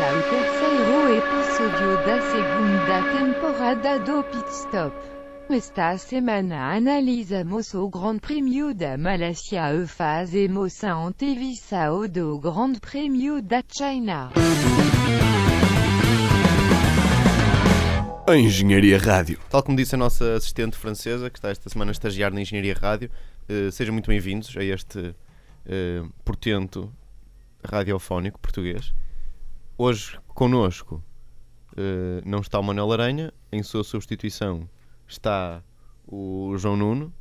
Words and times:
ao 0.00 0.22
terceiro 0.22 1.14
episódio 1.14 1.96
da 2.04 2.20
segunda 2.20 2.96
temporada 3.12 3.98
do 4.00 4.24
Pit 4.24 4.50
Stop. 4.50 4.96
Esta 5.48 5.96
semana 5.98 6.74
analisamos 6.74 7.72
o 7.74 7.88
Grande 7.88 8.18
Prêmio 8.18 8.74
da 8.74 8.98
Malásia 8.98 9.72
e 9.72 9.86
fazemos 9.86 10.82
a 10.82 10.94
antevisão 10.94 12.08
do 12.08 12.40
Grande 12.40 12.80
Prêmio 12.80 13.40
da 13.40 13.62
China. 13.68 14.32
A 18.26 18.36
Engenharia 18.36 18.98
Rádio. 18.98 19.38
Tal 19.48 19.62
como 19.62 19.76
disse 19.76 19.94
a 19.94 19.98
nossa 19.98 20.34
assistente 20.34 20.76
francesa, 20.76 21.30
que 21.30 21.38
está 21.38 21.50
esta 21.50 21.70
semana 21.70 21.92
a 21.92 21.92
estagiar 21.92 22.32
na 22.32 22.40
Engenharia 22.40 22.74
Rádio, 22.74 23.10
eh, 23.48 23.70
sejam 23.70 23.92
muito 23.92 24.08
bem-vindos 24.08 24.56
a 24.56 24.64
este 24.64 25.14
eh, 25.66 26.02
portento 26.24 26.92
radiofónico 27.62 28.40
português. 28.40 28.92
Hoje, 29.76 30.20
connosco, 30.28 31.02
eh, 31.76 32.22
não 32.24 32.38
está 32.38 32.60
o 32.60 32.62
Manuel 32.62 32.92
Aranha, 32.92 33.32
em 33.50 33.60
sua 33.62 33.82
substituição 33.82 34.68
está 35.08 35.64
o 36.06 36.54
João 36.56 36.76
Nuno 36.76 37.12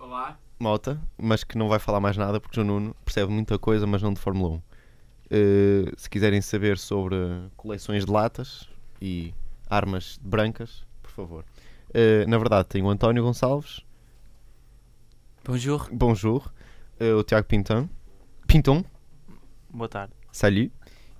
Olá. 0.00 0.36
Mota, 0.58 1.00
mas 1.16 1.44
que 1.44 1.56
não 1.56 1.68
vai 1.68 1.78
falar 1.78 2.00
mais 2.00 2.16
nada 2.16 2.40
porque 2.40 2.58
o 2.60 2.64
João 2.64 2.80
Nuno 2.80 2.96
percebe 3.04 3.32
muita 3.32 3.56
coisa, 3.56 3.86
mas 3.86 4.02
não 4.02 4.12
de 4.12 4.18
Fórmula 4.20 4.56
1. 4.56 4.62
Eh, 5.30 5.92
se 5.96 6.10
quiserem 6.10 6.40
saber 6.40 6.76
sobre 6.76 7.16
coleções 7.56 8.04
de 8.04 8.10
latas 8.10 8.68
e 9.00 9.32
armas 9.70 10.18
brancas, 10.20 10.84
por 11.02 11.10
favor. 11.12 11.44
Eh, 11.92 12.26
na 12.26 12.36
verdade, 12.36 12.68
tem 12.68 12.82
o 12.82 12.88
António 12.90 13.22
Gonçalves, 13.22 13.84
Bonjour. 15.44 15.88
Bonjour, 15.92 16.52
eh, 16.98 17.12
o 17.12 17.22
Tiago 17.22 17.46
Pinton, 17.46 17.88
Pinton, 18.48 18.84
Boa 19.70 19.88
tarde. 19.88 20.14
Salut, 20.32 20.72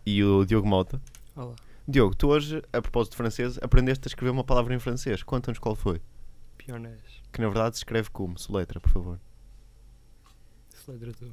e 0.06 0.22
o 0.22 0.44
Diogo 0.44 0.66
Mota. 0.66 1.00
Olá. 1.34 1.54
Diogo, 1.86 2.14
tu 2.14 2.28
hoje, 2.28 2.62
a 2.72 2.80
propósito 2.80 3.10
de 3.12 3.18
francês, 3.18 3.58
aprendeste 3.60 4.06
a 4.06 4.08
escrever 4.08 4.30
uma 4.30 4.44
palavra 4.44 4.74
em 4.74 4.78
francês. 4.78 5.22
Conta-nos 5.22 5.58
qual 5.58 5.74
foi. 5.74 6.00
Pionés. 6.56 7.22
Que 7.32 7.40
na 7.40 7.48
verdade 7.48 7.76
se 7.76 7.80
escreve 7.80 8.10
como? 8.10 8.38
Soletra, 8.38 8.80
por 8.80 8.90
favor. 8.90 9.18
Se 10.74 10.90
letra 10.90 11.12
tu. 11.12 11.30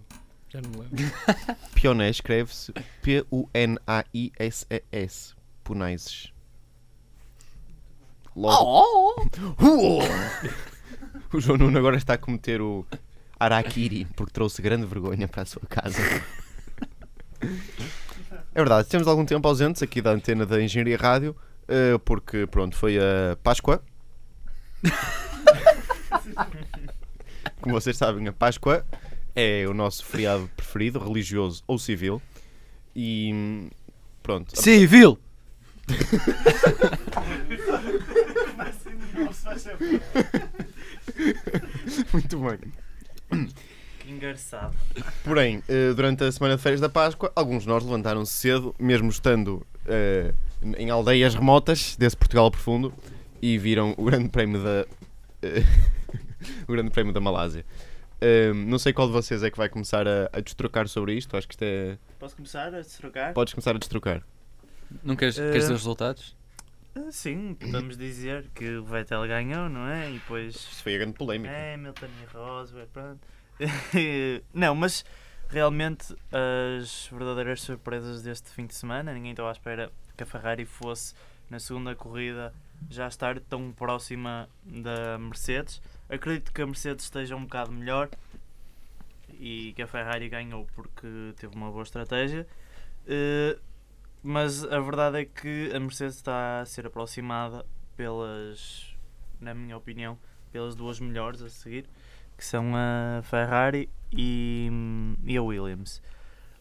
Já 0.50 0.61
não 0.61 0.69
me 0.72 0.78
lembro. 0.78 0.97
Pionés 1.73 2.17
escreve-se 2.17 2.73
P-U-N-A-I-S-E-S. 3.02 3.55
Punaises. 5.63 6.33
Logo. 8.35 9.16
o 11.33 11.39
João 11.39 11.58
Nuno 11.58 11.78
agora 11.78 11.95
está 11.97 12.16
a 12.16 12.17
cometer 12.17 12.61
o 12.61 12.85
Arakiri 13.39 14.06
porque 14.16 14.33
trouxe 14.33 14.61
grande 14.61 14.85
vergonha 14.85 15.28
para 15.28 15.41
a 15.44 15.45
sua 15.45 15.61
casa. 15.67 15.97
É 18.53 18.59
verdade, 18.59 18.89
temos 18.89 19.07
algum 19.07 19.23
tempo 19.25 19.47
ausentes 19.47 19.81
aqui 19.81 20.02
da 20.02 20.11
antena 20.11 20.45
da 20.45 20.61
Engenharia 20.61 20.97
Rádio 20.97 21.33
eh, 21.67 21.97
porque, 22.03 22.45
pronto, 22.47 22.75
foi 22.75 22.97
a 22.97 23.38
Páscoa. 23.41 23.81
Como 27.61 27.73
vocês 27.73 27.95
sabem, 27.95 28.27
a 28.27 28.33
Páscoa 28.33 28.85
é 29.33 29.66
o 29.67 29.73
nosso 29.73 30.03
feriado 30.03 30.49
preferido, 30.57 30.99
religioso 30.99 31.63
ou 31.66 31.79
civil. 31.79 32.22
E 32.94 33.69
pronto. 34.22 34.59
Civil! 34.59 35.17
Muito 42.11 42.38
bem. 42.39 42.59
Que 44.02 44.11
engraçado. 44.11 44.75
Porém, 45.23 45.63
eh, 45.67 45.94
durante 45.94 46.23
a 46.23 46.31
semana 46.31 46.55
de 46.57 46.61
férias 46.61 46.81
da 46.81 46.89
Páscoa, 46.89 47.31
alguns 47.35 47.63
de 47.63 47.69
nós 47.69 47.83
levantaram-se 47.83 48.33
cedo, 48.33 48.75
mesmo 48.80 49.09
estando 49.09 49.66
eh, 49.88 50.33
em 50.77 50.89
aldeias 50.89 51.35
remotas 51.35 51.95
desse 51.95 52.17
Portugal 52.17 52.50
profundo, 52.50 52.94
e 53.41 53.57
viram 53.57 53.94
o 53.97 54.03
Grande 54.06 54.29
Prémio 54.29 54.63
da 54.63 54.85
eh, 55.41 55.63
o 56.67 56.72
Grande 56.72 56.89
Prémio 56.91 57.13
da 57.13 57.19
Malásia. 57.19 57.66
Eh, 58.19 58.53
não 58.53 58.78
sei 58.79 58.94
qual 58.94 59.07
de 59.07 59.13
vocês 59.13 59.41
é 59.44 59.50
que 59.51 59.57
vai 59.57 59.67
começar 59.69 60.07
a, 60.07 60.29
a 60.33 60.39
destrocar 60.39 60.88
sobre 60.88 61.13
isto. 61.16 61.35
Acho 61.38 61.47
que 61.47 61.53
isto 61.53 61.63
é. 61.63 61.97
Posso 62.19 62.35
começar 62.35 62.73
a 62.73 62.83
se 62.83 62.97
trocar? 63.00 63.33
Podes 63.33 63.53
começar 63.53 63.75
a 63.75 63.79
destrocar. 63.79 64.22
Não 65.03 65.16
queres, 65.16 65.38
Eh, 65.39 65.51
queres 65.51 65.66
os 65.66 65.72
resultados? 65.72 66.35
Sim, 67.09 67.56
podemos 67.57 67.95
dizer 67.97 68.47
que 68.53 68.75
o 68.75 68.83
Vettel 68.83 69.25
ganhou, 69.25 69.69
não 69.69 69.88
é? 69.88 70.09
E 70.09 70.13
depois 70.16 70.56
Isto 70.56 70.83
foi 70.83 70.95
a 70.95 70.97
grande 70.97 71.13
polémica. 71.13 71.53
Hamilton 71.73 72.06
e 72.06 72.38
Rosberg, 72.38 72.89
pronto. 72.91 73.19
não, 74.53 74.75
mas 74.75 75.05
realmente 75.49 76.16
as 76.31 77.07
verdadeiras 77.11 77.61
surpresas 77.61 78.22
deste 78.22 78.49
fim 78.49 78.66
de 78.66 78.73
semana, 78.73 79.13
ninguém 79.13 79.31
estava 79.31 79.49
à 79.49 79.51
espera 79.51 79.91
que 80.16 80.23
a 80.23 80.25
Ferrari 80.25 80.66
fosse 80.66 81.13
na 81.49 81.59
segunda 81.59 81.94
corrida 81.95 82.53
já 82.89 83.07
estar 83.07 83.39
tão 83.39 83.71
próxima 83.71 84.50
da 84.63 85.17
Mercedes. 85.19 85.81
Acredito 86.09 86.51
que 86.51 86.61
a 86.61 86.66
Mercedes 86.66 87.05
esteja 87.05 87.35
um 87.35 87.44
bocado 87.44 87.71
melhor 87.71 88.09
e 89.39 89.73
que 89.75 89.81
a 89.81 89.88
Ferrari 89.88 90.29
ganhou 90.29 90.67
porque 90.73 91.33
teve 91.35 91.55
uma 91.55 91.69
boa 91.69 91.83
estratégia. 91.83 92.47
Eh, 93.07 93.57
mas 94.23 94.63
a 94.63 94.79
verdade 94.79 95.21
é 95.21 95.25
que 95.25 95.71
a 95.73 95.79
Mercedes 95.79 96.16
está 96.16 96.61
a 96.61 96.66
ser 96.66 96.85
aproximada 96.85 97.66
pelas, 97.97 98.95
na 99.39 99.53
minha 99.53 99.75
opinião, 99.75 100.17
pelas 100.51 100.75
duas 100.75 101.00
melhores 101.00 101.41
a 101.41 101.50
seguir, 101.50 101.88
que 102.38 102.46
são 102.46 102.74
a 102.75 103.22
Ferrari 103.24 103.90
e, 104.12 104.69
e 105.24 105.38
a 105.38 105.42
Williams. 105.44 106.02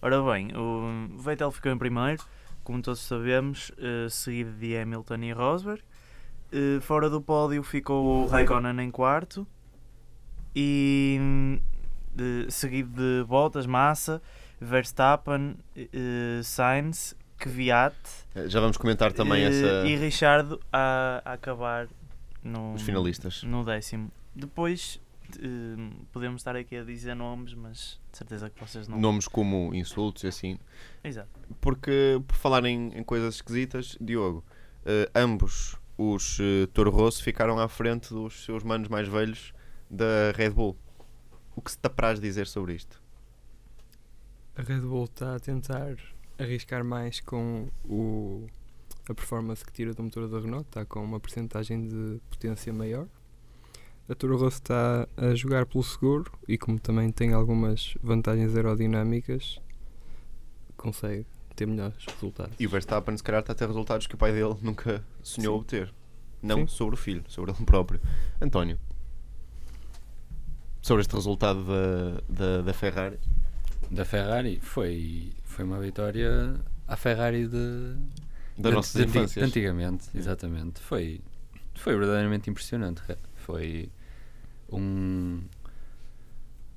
Ora 0.02 0.22
bem, 0.22 0.50
o 0.56 1.18
Vettel 1.18 1.50
ficou 1.50 1.70
em 1.72 1.78
primeiro, 1.78 2.22
como 2.64 2.80
todos 2.80 3.00
sabemos, 3.00 3.70
eh, 3.78 4.08
seguido 4.08 4.52
de 4.52 4.76
Hamilton 4.76 5.16
e 5.16 5.32
Rosberg. 5.32 5.82
Eh, 6.52 6.80
fora 6.80 7.10
do 7.10 7.20
pódio 7.20 7.62
ficou 7.62 8.24
o 8.24 8.26
Raikkonen 8.26 8.80
em 8.80 8.90
quarto 8.90 9.46
e 10.56 11.60
seguido 12.48 12.90
de 12.90 13.24
Bottas, 13.26 13.66
Massa, 13.66 14.22
Verstappen, 14.60 15.56
eh, 15.76 16.40
Sainz, 16.42 17.14
Kvyat 17.38 17.96
Já 18.46 18.60
vamos 18.60 18.76
comentar 18.76 19.12
também 19.12 19.44
essa, 19.44 19.86
e 19.86 19.96
Richard 19.96 20.58
a, 20.70 21.22
a 21.24 21.32
acabar 21.32 21.88
no, 22.42 22.74
os 22.74 22.82
finalistas. 22.82 23.42
no 23.42 23.64
décimo. 23.64 24.10
Depois 24.34 25.00
eh, 25.38 26.06
podemos 26.12 26.40
estar 26.40 26.56
aqui 26.56 26.76
a 26.76 26.84
dizer 26.84 27.14
nomes, 27.14 27.54
mas 27.54 28.00
de 28.10 28.18
certeza 28.18 28.50
que 28.50 28.60
vocês 28.60 28.88
não. 28.88 28.98
Nomes 28.98 29.28
como 29.28 29.74
insultos 29.74 30.24
e 30.24 30.26
assim. 30.26 30.58
Exato. 31.04 31.28
Porque, 31.60 32.20
por 32.26 32.36
falar 32.36 32.64
em, 32.64 32.96
em 32.96 33.02
coisas 33.02 33.36
esquisitas, 33.36 33.96
Diogo, 34.00 34.44
eh, 34.84 35.10
ambos 35.14 35.76
os 35.96 36.38
eh, 36.40 36.66
Toro 36.72 36.90
Rosso 36.90 37.22
ficaram 37.22 37.58
à 37.58 37.68
frente 37.68 38.08
dos 38.10 38.44
seus 38.44 38.62
manos 38.62 38.88
mais 38.88 39.06
velhos 39.06 39.52
da 39.90 40.32
Red 40.34 40.50
Bull. 40.50 40.76
O 41.54 41.60
que 41.60 41.70
se 41.70 41.78
te 41.78 41.86
apraz 41.86 42.18
dizer 42.18 42.46
sobre 42.46 42.74
isto? 42.74 43.02
A 44.56 44.62
Red 44.62 44.80
Bull 44.80 45.04
está 45.04 45.36
a 45.36 45.40
tentar 45.40 45.96
arriscar 46.38 46.82
mais 46.82 47.20
com 47.20 47.68
o, 47.84 48.46
a 49.08 49.14
performance 49.14 49.64
que 49.64 49.72
tira 49.72 49.92
do 49.92 50.02
motor 50.02 50.28
da 50.28 50.40
Renault, 50.40 50.66
está 50.68 50.86
com 50.86 51.04
uma 51.04 51.20
porcentagem 51.20 51.86
de 51.86 52.20
potência 52.30 52.72
maior. 52.72 53.06
A 54.10 54.14
Toro 54.14 54.36
Rosso 54.36 54.56
está 54.58 55.06
a 55.16 55.34
jogar 55.34 55.66
pelo 55.66 55.84
seguro 55.84 56.32
e 56.48 56.58
como 56.58 56.80
também 56.80 57.10
tem 57.12 57.32
algumas 57.32 57.94
vantagens 58.02 58.56
aerodinâmicas, 58.56 59.60
consegue 60.76 61.24
ter 61.54 61.66
melhores 61.66 62.04
resultados. 62.06 62.54
E 62.58 62.66
o 62.66 62.70
Verstappen, 62.70 63.16
se 63.16 63.22
calhar, 63.22 63.40
está 63.40 63.52
a 63.52 63.56
ter 63.56 63.68
resultados 63.68 64.06
que 64.08 64.14
o 64.16 64.18
pai 64.18 64.32
dele 64.32 64.56
nunca 64.62 65.04
sonhou 65.22 65.54
Sim. 65.54 65.60
obter. 65.60 65.94
Não 66.42 66.56
Sim. 66.60 66.66
sobre 66.66 66.94
o 66.94 66.98
filho, 66.98 67.22
sobre 67.28 67.52
ele 67.52 67.64
próprio. 67.64 68.00
António, 68.40 68.78
sobre 70.82 71.02
este 71.02 71.14
resultado 71.14 71.62
da, 71.64 72.20
da, 72.28 72.62
da 72.62 72.72
Ferrari. 72.72 73.18
Da 73.90 74.04
Ferrari 74.04 74.58
foi, 74.60 75.32
foi 75.44 75.64
uma 75.64 75.78
vitória 75.78 76.54
à 76.88 76.96
Ferrari 76.96 77.46
de, 77.46 77.94
infâncias. 79.02 79.32
de 79.34 79.40
antigamente, 79.42 80.08
exatamente. 80.14 80.80
Foi, 80.80 81.20
foi 81.74 81.94
verdadeiramente 81.96 82.48
impressionante. 82.50 83.02
re- 83.06 83.18
Foi 83.36 83.90
um. 84.72 85.40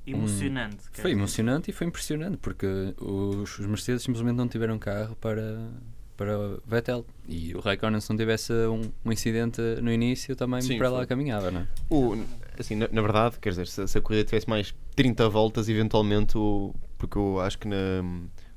Emocionante. 0.05 0.89
quer 0.91 1.01
Foi 1.01 1.11
dizer. 1.11 1.19
emocionante 1.21 1.69
e 1.71 1.73
foi 1.73 1.87
impressionante 1.87 2.37
porque 2.37 2.65
os, 2.99 3.57
os 3.57 3.65
Mercedes 3.65 4.03
simplesmente 4.03 4.35
não 4.35 4.49
tiveram 4.49 4.77
carro 4.77 5.15
para, 5.15 5.69
para 6.17 6.33
Vettel. 6.65 7.05
E 7.27 7.55
o 7.55 7.61
Raikkonen, 7.61 8.01
se 8.01 8.09
não 8.09 8.17
tivesse 8.17 8.51
um, 8.51 8.91
um 9.05 9.11
incidente 9.13 9.61
no 9.81 9.89
início, 9.91 10.35
também 10.35 10.61
Sim, 10.61 10.77
para 10.77 10.89
lá 10.89 10.97
foi. 10.99 11.07
caminhava, 11.07 11.51
não 11.51 11.61
é? 11.61 11.67
O, 11.89 12.17
assim, 12.59 12.75
na, 12.75 12.89
na 12.91 13.01
verdade, 13.01 13.39
quer 13.39 13.51
dizer, 13.51 13.65
se, 13.65 13.87
se 13.87 13.97
a 13.97 14.01
corrida 14.01 14.25
tivesse 14.25 14.49
mais 14.49 14.75
30 14.93 15.29
voltas, 15.29 15.69
eventualmente, 15.69 16.37
o, 16.37 16.75
porque 16.97 17.17
eu 17.17 17.39
acho 17.39 17.57
que 17.57 17.67
na, 17.69 17.75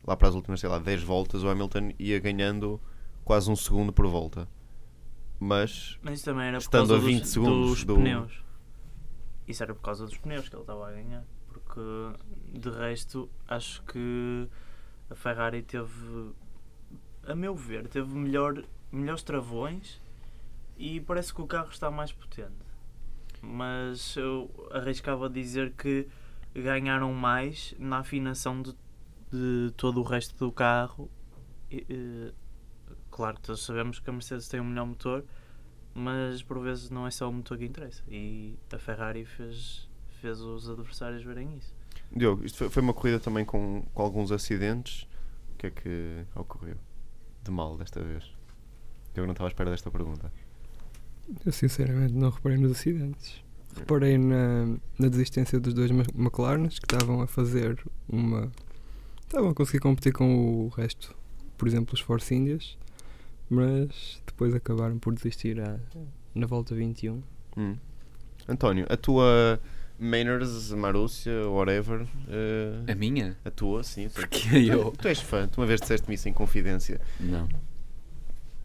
lá 0.05 0.17
para 0.17 0.27
as 0.29 0.35
últimas, 0.35 0.59
sei 0.59 0.69
lá, 0.69 0.81
10 0.81 1.05
voltas, 1.05 1.45
o 1.45 1.49
Hamilton 1.49 1.93
ia 1.97 2.19
ganhando 2.19 2.81
quase 3.25 3.49
um 3.49 3.55
segundo 3.55 3.93
por 3.93 4.09
volta. 4.09 4.49
Mas, 5.39 5.97
Mas 6.03 6.15
isso 6.15 6.25
também 6.25 6.47
era 6.47 6.57
por 6.59 6.63
Estando 6.63 6.89
causa 6.89 6.97
a 6.97 7.07
20 7.07 7.21
dos, 7.21 7.31
segundos 7.31 7.69
dos 7.71 7.85
do- 7.85 7.95
pneus. 7.95 8.45
Isso 9.47 9.63
era 9.63 9.75
por 9.75 9.83
causa 9.83 10.05
dos 10.05 10.17
pneus 10.17 10.49
que 10.49 10.55
ele 10.55 10.63
estava 10.63 10.89
a 10.89 10.93
ganhar. 10.93 11.25
Porque 11.49 11.81
de 12.53 12.71
resto 12.71 13.31
acho 13.49 13.83
que 13.85 14.49
a 15.11 15.15
Ferrari 15.15 15.63
teve 15.63 16.35
a 17.27 17.35
meu 17.35 17.55
ver, 17.55 17.89
teve 17.89 18.15
melhor, 18.15 18.63
melhores 18.91 19.23
travões 19.23 20.01
e 20.77 21.01
parece 21.01 21.35
que 21.35 21.41
o 21.41 21.47
carro 21.47 21.71
está 21.71 21.91
mais 21.91 22.13
potente. 22.13 22.53
Mas 23.43 24.17
eu 24.17 24.51
arriscava 24.71 25.29
dizer 25.29 25.73
que 25.73 26.09
ganharam 26.55 27.13
mais 27.13 27.75
na 27.79 27.99
afinação 27.99 28.63
de, 28.63 28.75
de 29.31 29.73
todo 29.77 30.01
o 30.01 30.03
resto 30.03 30.37
do 30.37 30.53
carro. 30.53 31.11
E, 31.71 31.87
eh, 31.89 32.33
claro 33.11 33.37
que 33.37 33.43
todos 33.43 33.65
sabemos 33.65 33.99
que 33.99 34.09
a 34.09 34.13
Mercedes 34.13 34.49
tem 34.49 34.61
um 34.61 34.65
melhor 34.65 34.87
motor, 34.87 35.25
mas 35.97 36.43
por 36.43 36.61
vezes 36.61 36.91
não 36.91 37.07
é 37.07 37.11
só 37.11 37.29
o 37.29 37.33
motor 37.33 37.57
que 37.57 37.65
interessa. 37.65 38.03
E 38.07 38.55
a 38.71 38.79
Ferrari 38.79 39.25
fez, 39.25 39.89
fez 40.21 40.39
os 40.41 40.69
adversários 40.69 41.25
verem 41.25 41.57
isso. 41.57 41.75
Diogo, 42.15 42.45
isto 42.45 42.69
foi, 42.69 42.83
uma 42.83 42.93
corrida 42.93 43.19
também 43.19 43.47
com, 43.47 43.83
com 43.95 44.03
alguns 44.03 44.31
acidentes. 44.31 45.09
O 45.55 45.57
que 45.57 45.69
é 45.69 45.71
que 45.71 46.27
ocorreu 46.35 46.77
de 47.43 47.51
mal 47.51 47.79
desta 47.79 48.03
vez? 48.03 48.25
Diogo 49.15 49.27
não 49.27 49.33
estava 49.33 49.49
à 49.49 49.51
espera 49.51 49.71
desta 49.71 49.91
pergunta. 49.91 50.31
Eu 51.45 51.51
sinceramente 51.51 52.13
não 52.13 52.29
reparei 52.29 52.59
nos 52.59 52.73
acidentes. 52.73 53.43
Reparei 53.75 54.19
na, 54.19 54.77
na 54.99 55.09
desistência 55.09 55.59
dos 55.59 55.73
dois 55.73 55.91
McLarens 55.91 56.79
que 56.79 56.85
estavam 56.85 57.23
a 57.23 57.27
fazer 57.27 57.83
uma. 58.07 58.53
Estavam 59.23 59.49
a 59.49 59.55
conseguir 59.55 59.81
competir 59.81 60.13
com 60.13 60.67
o 60.67 60.69
resto, 60.69 61.17
por 61.57 61.67
exemplo, 61.67 61.95
os 61.95 62.01
Force 62.01 62.35
Indias, 62.35 62.77
mas 63.49 64.21
depois 64.27 64.55
acabaram 64.55 64.99
por 64.99 65.15
desistir 65.15 65.61
à- 65.61 65.79
na 66.35 66.47
volta 66.47 66.75
21. 66.75 67.23
Hum. 67.57 67.77
António, 68.49 68.87
a 68.89 68.97
tua 68.97 69.61
Maynards, 69.99 70.71
Marúcia, 70.73 71.49
whatever. 71.49 72.07
eh, 72.29 72.93
A 72.93 72.95
minha? 72.95 73.37
a 73.45 73.51
tua, 73.51 73.83
sim. 73.83 74.09
Porque 74.09 74.39
eu. 74.71 74.91
Tu 74.93 75.09
és 75.09 75.21
fã, 75.21 75.49
tu 75.49 75.61
uma 75.61 75.67
vez 75.67 75.81
disseste-me 75.81 76.15
isso 76.15 76.29
em 76.29 76.33
confidência. 76.33 77.01
Não. 77.19 77.49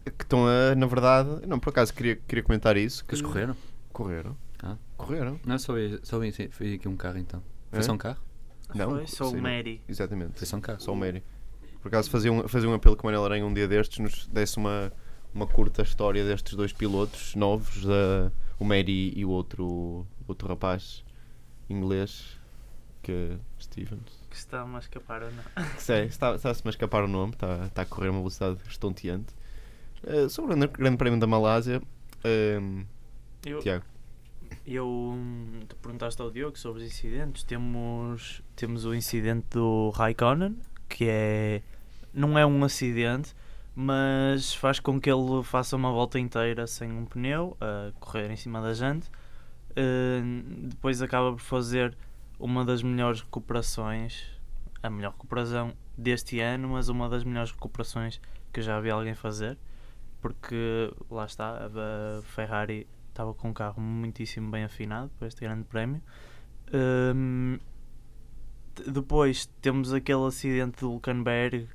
Que 0.04 0.24
estão 0.24 0.46
a, 0.46 0.74
na 0.74 0.86
verdade. 0.86 1.46
Não, 1.46 1.58
por 1.58 1.70
acaso 1.70 1.94
queria, 1.94 2.16
queria 2.16 2.42
comentar 2.42 2.76
isso. 2.76 3.04
Que 3.04 3.14
eles 3.14 3.22
correram? 3.22 3.56
Correram. 3.92 4.36
Ah. 4.62 4.76
Correram. 4.96 5.38
Não, 5.46 5.58
só 5.58 5.74
vi, 5.74 5.98
só 6.02 6.18
foi 6.50 6.74
aqui 6.74 6.88
um 6.88 6.96
carro 6.96 7.18
então. 7.18 7.42
Foi 7.70 7.78
É? 7.78 7.82
só 7.82 7.92
um 7.92 7.98
carro? 7.98 8.18
Não, 8.74 8.90
Foi 8.90 9.06
só 9.06 9.30
o. 9.30 9.40
Mary. 9.40 9.80
Exatamente. 9.88 10.32
Foi 10.38 10.46
só 10.46 10.56
um 10.56 10.60
carro. 10.60 10.80
Só 10.80 10.92
o 10.92 10.96
Mary. 10.96 11.22
Por 11.82 11.88
acaso 11.88 12.08
fazia 12.10 12.32
um, 12.32 12.46
fazia 12.48 12.68
um 12.70 12.74
apelo 12.74 12.96
que 12.96 13.02
o 13.02 13.06
Manel 13.06 13.24
Aranha 13.24 13.44
um 13.44 13.52
dia 13.52 13.66
destes 13.66 13.98
nos 13.98 14.26
desse 14.28 14.56
uma, 14.56 14.92
uma 15.34 15.46
curta 15.46 15.82
história 15.82 16.24
destes 16.24 16.54
dois 16.54 16.72
pilotos 16.72 17.34
novos, 17.34 17.84
da, 17.84 18.30
o 18.58 18.64
Mary 18.64 19.12
e 19.16 19.24
o 19.24 19.30
outro, 19.30 20.06
outro 20.28 20.46
rapaz 20.48 21.04
inglês, 21.68 22.38
que 23.02 23.10
é 23.12 23.36
Stevens. 23.60 24.22
Que 24.30 24.36
está-me 24.36 24.76
a 24.76 24.78
escapar 24.78 25.22
ou 25.22 25.30
não. 25.32 25.42
Sei, 25.78 26.04
está- 26.04 26.34
está-se-me 26.34 26.68
a 26.68 26.70
escapar 26.70 27.02
o 27.04 27.08
nome, 27.08 27.32
está, 27.32 27.66
está 27.66 27.82
a 27.82 27.86
correr 27.86 28.08
uma 28.10 28.18
velocidade 28.20 28.58
estonteante. 28.68 29.34
Eh, 30.04 30.28
sobre 30.28 30.54
o 30.54 30.68
grande, 30.68 30.96
prémio 30.96 31.18
da 31.18 31.26
Malásia, 31.26 31.82
ehm, 32.24 32.84
Eu, 33.44 33.58
Tiago, 33.60 33.84
eu 34.66 34.86
hum, 34.86 35.60
tu 35.68 35.74
perguntaste 35.76 36.20
ao 36.22 36.30
Diogo 36.30 36.56
sobre 36.58 36.82
os 36.82 36.86
incidentes. 36.88 37.42
Temos, 37.42 38.42
temos 38.54 38.84
o 38.84 38.94
incidente 38.94 39.46
do 39.50 39.90
Raikkonen, 39.90 40.56
que 40.92 41.06
é. 41.08 41.62
não 42.12 42.38
é 42.38 42.44
um 42.44 42.62
acidente, 42.62 43.34
mas 43.74 44.54
faz 44.54 44.78
com 44.78 45.00
que 45.00 45.10
ele 45.10 45.42
faça 45.42 45.74
uma 45.74 45.90
volta 45.90 46.18
inteira 46.18 46.66
sem 46.66 46.92
um 46.92 47.06
pneu, 47.06 47.56
a 47.60 47.92
correr 47.98 48.30
em 48.30 48.36
cima 48.36 48.60
da 48.60 48.74
jante. 48.74 49.08
Uh, 49.70 50.68
depois 50.68 51.00
acaba 51.00 51.32
por 51.32 51.40
fazer 51.40 51.96
uma 52.38 52.62
das 52.64 52.82
melhores 52.82 53.22
recuperações, 53.22 54.26
a 54.82 54.90
melhor 54.90 55.12
recuperação 55.12 55.72
deste 55.96 56.40
ano, 56.40 56.68
mas 56.68 56.88
uma 56.88 57.08
das 57.08 57.24
melhores 57.24 57.50
recuperações 57.52 58.20
que 58.52 58.60
já 58.60 58.78
vi 58.80 58.90
alguém 58.90 59.14
fazer, 59.14 59.56
porque 60.20 60.92
lá 61.10 61.24
está, 61.24 61.66
a 61.66 62.22
Ferrari 62.22 62.86
estava 63.08 63.32
com 63.32 63.48
um 63.48 63.52
carro 63.54 63.80
muitíssimo 63.80 64.50
bem 64.50 64.64
afinado 64.64 65.10
para 65.18 65.28
este 65.28 65.40
grande 65.40 65.64
prémio. 65.64 66.02
T- 66.66 67.60
depois 68.86 69.46
temos 69.60 69.92
aquele 69.92 70.24
acidente 70.26 70.80
do 70.80 70.90
Hulkenberg 70.90 71.68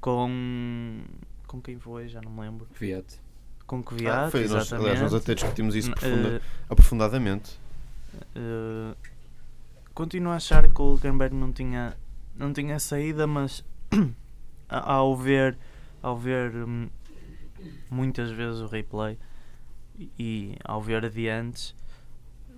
com. 0.00 1.00
com 1.46 1.60
quem 1.60 1.78
foi? 1.78 2.08
Já 2.08 2.20
não 2.20 2.30
me 2.30 2.40
lembro. 2.40 2.66
Fiat. 2.72 3.20
Com 3.66 3.82
que 3.82 3.94
ah, 4.06 4.28
Kvyat, 4.28 4.30
foi, 4.30 4.48
nós, 4.48 4.72
aliás, 4.72 5.00
nós 5.00 5.14
até 5.14 5.34
discutimos 5.34 5.74
isso 5.74 5.88
N- 5.88 5.94
profunda- 5.94 6.28
eh, 6.28 6.40
aprofundadamente. 6.68 7.58
Uh, 8.36 8.94
continuo 9.94 10.32
a 10.32 10.36
achar 10.36 10.68
que 10.68 10.82
o 10.82 10.84
Hulkenberg 10.92 11.34
não 11.34 11.52
tinha, 11.52 11.96
não 12.36 12.52
tinha 12.52 12.78
saída, 12.78 13.26
mas 13.26 13.64
ao 14.68 15.16
ver, 15.16 15.56
ao 16.02 16.18
ver 16.18 16.54
hum, 16.54 16.90
muitas 17.90 18.30
vezes 18.30 18.60
o 18.60 18.66
replay 18.66 19.16
e, 19.98 20.10
e 20.18 20.56
ao 20.64 20.82
ver 20.82 21.04
adiantes, 21.04 21.74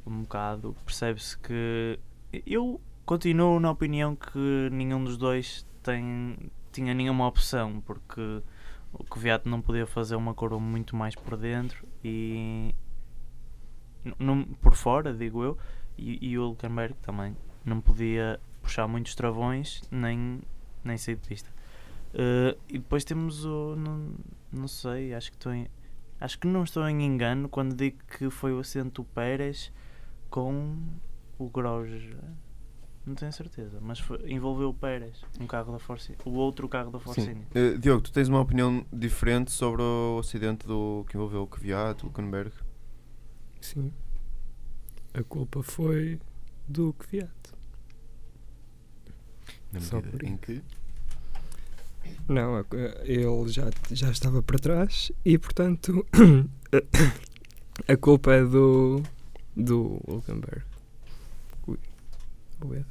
um 0.06 0.22
bocado 0.22 0.74
percebe-se 0.84 1.38
que 1.38 1.98
eu 2.46 2.80
continuo 3.04 3.60
na 3.60 3.70
opinião 3.70 4.16
que 4.16 4.68
nenhum 4.70 5.02
dos 5.04 5.16
dois 5.16 5.66
tem, 5.82 6.36
tinha 6.72 6.94
nenhuma 6.94 7.26
opção, 7.26 7.82
porque 7.84 8.42
o 8.92 9.04
Kvyat 9.04 9.48
não 9.48 9.60
podia 9.60 9.86
fazer 9.86 10.16
uma 10.16 10.34
curva 10.34 10.58
muito 10.58 10.96
mais 10.96 11.14
por 11.14 11.36
dentro 11.36 11.86
e 12.02 12.74
por 14.60 14.74
fora, 14.74 15.12
digo 15.12 15.42
eu, 15.42 15.58
e, 15.96 16.30
e 16.30 16.38
o 16.38 16.48
Hulkenberg 16.48 16.94
também 17.02 17.36
não 17.64 17.80
podia 17.80 18.38
puxar 18.62 18.86
muitos 18.86 19.14
travões 19.14 19.82
nem, 19.90 20.40
nem 20.84 20.96
sair 20.96 21.16
de 21.16 21.28
pista. 21.28 21.50
Eh, 22.14 22.56
e 22.68 22.78
depois 22.78 23.04
temos 23.04 23.44
o. 23.44 23.74
Não, 23.76 24.14
não 24.52 24.68
sei, 24.68 25.12
acho 25.12 25.30
que 25.30 25.36
estou 25.36 25.52
em. 25.52 25.66
Acho 26.20 26.38
que 26.38 26.46
não 26.46 26.62
estou 26.62 26.88
em 26.88 27.02
engano 27.02 27.48
quando 27.48 27.74
digo 27.74 27.98
que 28.16 28.30
foi 28.30 28.52
o 28.52 28.60
acidente 28.60 28.94
do 28.94 29.04
Pérez 29.04 29.72
com 30.30 30.76
o 31.38 31.48
Grosjean. 31.50 32.36
Não 33.06 33.14
tenho 33.14 33.32
certeza, 33.32 33.78
mas 33.82 33.98
foi- 34.00 34.32
envolveu 34.32 34.70
o 34.70 34.74
Pérez, 34.74 35.22
um 35.38 35.46
carro 35.46 35.72
da 35.72 35.78
Force, 35.78 36.16
o 36.24 36.30
outro 36.30 36.66
carro 36.68 36.90
da 36.90 36.98
Force 36.98 37.20
Sim. 37.20 37.32
India. 37.32 37.46
Eh, 37.54 37.76
Diogo, 37.76 38.00
tu 38.00 38.10
tens 38.10 38.28
uma 38.28 38.40
opinião 38.40 38.84
diferente 38.90 39.50
sobre 39.50 39.82
o 39.82 40.18
acidente 40.20 40.66
do, 40.66 41.04
que 41.08 41.16
envolveu 41.16 41.42
o 41.42 41.46
Kvyat, 41.46 42.02
o 42.02 42.06
Hulkenberg? 42.06 42.50
Sim. 43.60 43.92
A 45.12 45.22
culpa 45.22 45.62
foi 45.62 46.18
do 46.66 46.94
Kvyat. 46.94 47.30
Na 49.70 49.80
Só 49.80 49.96
medida 49.96 50.16
por 50.16 50.24
em 50.26 50.36
que. 50.38 50.62
Não, 52.28 52.64
ele 53.04 53.48
já, 53.48 53.68
já 53.90 54.10
estava 54.10 54.42
para 54.42 54.58
trás 54.58 55.12
e, 55.24 55.36
portanto, 55.38 56.06
a 57.86 57.96
culpa 57.98 58.32
é 58.32 58.44
do, 58.44 59.02
do 59.54 60.00
Hulkenberg. 60.08 60.62
Ui. 62.62 62.84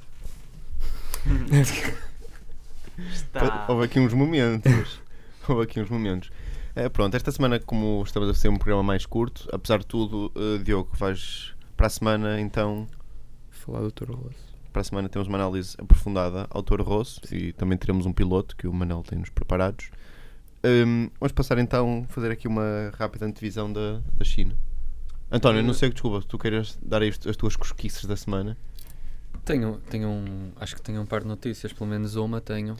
Está. 3.11 3.65
Houve 3.69 3.85
aqui 3.85 3.99
uns 3.99 4.13
momentos. 4.13 4.99
Houve 5.47 5.63
aqui 5.63 5.79
uns 5.79 5.89
momentos. 5.89 6.29
Eh, 6.75 6.89
pronto, 6.89 7.15
esta 7.15 7.31
semana, 7.31 7.59
como 7.59 8.01
estamos 8.03 8.29
a 8.29 8.33
fazer 8.33 8.49
um 8.49 8.57
programa 8.57 8.83
mais 8.83 9.05
curto, 9.05 9.47
apesar 9.51 9.79
de 9.79 9.85
tudo, 9.85 10.31
eh, 10.35 10.63
Diogo, 10.63 10.89
vais 10.95 11.53
para 11.77 11.87
a 11.87 11.89
semana 11.89 12.39
então. 12.39 12.87
Falar 13.49 13.81
do 13.81 13.91
Toro 13.91 14.15
Rosso. 14.15 14.53
Para 14.71 14.81
a 14.81 14.83
semana 14.83 15.07
temos 15.07 15.27
uma 15.27 15.37
análise 15.37 15.75
aprofundada 15.79 16.47
ao 16.49 16.63
Toro 16.63 16.83
Rosso 16.83 17.21
e 17.31 17.53
também 17.53 17.77
teremos 17.77 18.05
um 18.05 18.11
piloto 18.11 18.55
que 18.55 18.67
o 18.67 18.73
Manel 18.73 19.03
tem-nos 19.03 19.29
preparados. 19.29 19.91
Hum, 20.65 21.09
vamos 21.19 21.31
passar 21.31 21.57
então 21.59 22.05
a 22.09 22.13
fazer 22.13 22.31
aqui 22.31 22.47
uma 22.47 22.91
rápida 22.97 23.25
antevisão 23.25 23.71
da, 23.71 24.01
da 24.13 24.25
China. 24.25 24.57
António, 25.31 25.61
não 25.63 25.73
sei, 25.73 25.89
desculpa, 25.89 26.25
tu 26.27 26.37
queiras 26.37 26.77
dar 26.81 27.01
aí 27.01 27.09
as 27.09 27.27
as 27.27 27.35
tuas 27.35 27.55
cosquices 27.55 28.05
da 28.05 28.15
semana. 28.15 28.57
Tenho, 29.45 29.79
tenho 29.89 30.07
um. 30.09 30.51
Acho 30.59 30.75
que 30.75 30.81
tenho 30.81 31.01
um 31.01 31.05
par 31.05 31.21
de 31.21 31.27
notícias, 31.27 31.73
pelo 31.73 31.89
menos 31.89 32.15
uma 32.15 32.39
tenho. 32.39 32.77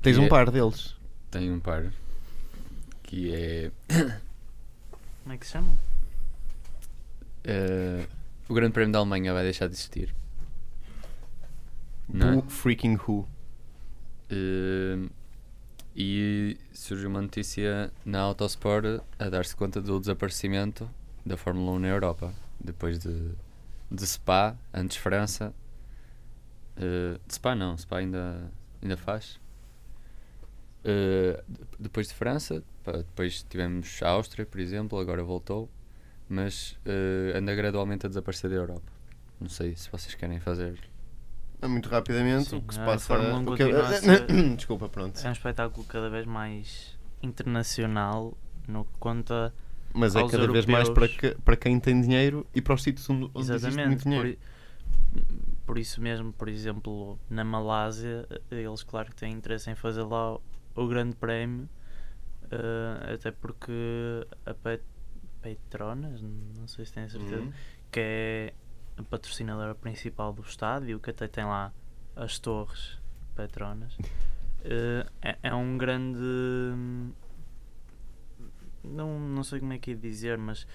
Tens 0.00 0.18
um 0.18 0.24
é- 0.24 0.28
par 0.28 0.50
deles. 0.50 0.96
Tenho 1.30 1.54
um 1.54 1.60
par. 1.60 1.92
Que 3.02 3.34
é. 3.34 3.70
Como 5.22 5.34
é 5.34 5.36
que 5.36 5.46
se 5.46 5.52
chama? 5.52 5.76
eh, 7.44 8.06
o 8.48 8.54
Grande 8.54 8.72
Prémio 8.72 8.92
da 8.92 8.98
Alemanha 9.00 9.32
vai 9.32 9.42
deixar 9.42 9.66
de 9.68 9.74
existir. 9.74 10.14
Não 12.08 12.28
é? 12.28 12.36
Who 12.36 12.42
freaking 12.48 12.96
who? 12.96 13.26
Eh, 14.30 15.08
e 15.94 16.56
surgiu 16.72 17.08
uma 17.10 17.20
notícia 17.20 17.92
na 18.04 18.20
Autosport 18.20 19.02
a 19.18 19.28
dar-se 19.28 19.54
conta 19.54 19.80
do 19.80 20.00
desaparecimento 20.00 20.88
da 21.24 21.36
Fórmula 21.36 21.72
1 21.72 21.78
na 21.80 21.88
Europa. 21.88 22.32
Depois 22.58 22.98
de, 22.98 23.32
de 23.90 24.06
Spa, 24.06 24.56
antes 24.72 24.96
França. 24.96 25.52
De 26.76 27.34
Spa 27.34 27.54
não, 27.54 27.76
Spa 27.76 27.98
ainda, 27.98 28.50
ainda 28.82 28.96
faz. 28.96 29.40
De- 30.84 31.38
depois 31.78 32.08
de 32.08 32.14
França, 32.14 32.62
pá, 32.82 32.92
depois 32.92 33.42
tivemos 33.48 34.00
a 34.02 34.08
Áustria, 34.10 34.44
por 34.44 34.58
exemplo, 34.60 34.98
agora 34.98 35.22
voltou. 35.22 35.68
Mas 36.28 36.78
eh, 36.86 37.36
anda 37.36 37.54
gradualmente 37.54 38.06
a 38.06 38.08
desaparecer 38.08 38.48
da 38.48 38.56
Europa. 38.56 38.90
Não 39.38 39.48
sei 39.50 39.74
se 39.76 39.90
vocês 39.90 40.14
querem 40.14 40.40
fazer. 40.40 40.78
Ah, 41.60 41.68
Muito 41.68 41.88
rapidamente, 41.90 42.48
Sim, 42.50 42.56
o 42.56 42.62
que 42.62 42.72
se 42.74 42.80
passa. 42.80 43.06
Fórmula 43.06 43.38
1 43.38 43.52
o 43.52 43.56
que- 43.56 43.62
a 43.64 43.92
ser- 44.00 44.56
Desculpa, 44.56 44.88
pronto. 44.88 45.20
É 45.22 45.28
um 45.28 45.32
espetáculo 45.32 45.84
cada 45.86 46.08
vez 46.08 46.24
mais 46.24 46.96
internacional 47.22 48.36
no 48.66 48.84
que 48.84 48.90
conta 48.98 49.52
Mas 49.92 50.16
é 50.16 50.26
cada 50.26 50.50
vez 50.50 50.64
mais 50.64 50.88
para, 50.88 51.04
europeus. 51.04 51.34
que- 51.34 51.42
para 51.42 51.56
quem 51.56 51.78
tem 51.78 52.00
dinheiro 52.00 52.46
e 52.54 52.62
para 52.62 52.74
os 52.74 52.82
sítios 52.82 53.08
onde, 53.10 53.30
onde 53.34 53.52
existe 53.52 53.86
muito 53.86 54.02
Por, 54.04 54.08
dinheiro. 54.08 54.28
i- 54.30 54.38
por 55.66 55.78
isso 55.78 56.00
mesmo, 56.00 56.32
por 56.32 56.48
exemplo, 56.48 57.18
na 57.30 57.44
Malásia, 57.44 58.26
eh, 58.50 58.62
eles 58.62 58.82
claro 58.82 59.10
que 59.10 59.16
têm 59.16 59.32
interesse 59.32 59.70
em 59.70 59.74
fazer 59.74 60.02
lá 60.02 60.34
o, 60.34 60.42
o 60.74 60.86
grande 60.88 61.14
prémio, 61.16 61.68
eh, 62.50 63.14
até 63.14 63.30
porque 63.30 63.72
a 64.46 64.54
Pet- 64.54 64.84
Petronas, 65.40 66.20
não 66.22 66.66
sei 66.68 66.84
se 66.84 66.92
tenho 66.92 67.08
certeza, 67.10 67.42
Uhum. 67.42 67.52
que 67.90 68.00
é 68.00 68.54
a 68.96 69.02
patrocinadora 69.02 69.74
principal 69.74 70.32
do 70.32 70.42
estádio, 70.42 71.00
que 71.00 71.10
até 71.10 71.26
tem 71.26 71.44
lá 71.44 71.72
as 72.14 72.38
torres 72.38 72.98
Petronas, 73.34 73.96
eh, 74.64 75.06
é, 75.22 75.38
é 75.42 75.54
um 75.54 75.76
grande. 75.78 76.18
Não, 78.84 79.18
não 79.18 79.44
sei 79.44 79.60
como 79.60 79.72
é 79.72 79.78
que 79.78 79.92
ia 79.92 79.96
dizer, 79.96 80.36
mas 80.36 80.66